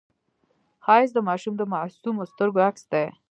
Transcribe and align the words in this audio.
ښایست 0.85 1.13
د 1.15 1.19
ماشوم 1.29 1.53
د 1.57 1.63
معصومو 1.71 2.23
سترګو 2.31 2.59
عکس 2.69 2.83
دی 2.91 3.05